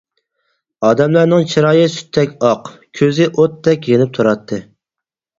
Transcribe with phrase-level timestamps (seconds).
[0.87, 4.59] ئادەملەرنىڭ چىرايى سۈتتەك ئاق، كۆزى ئوتتەك يېنىپ تۇراتتى.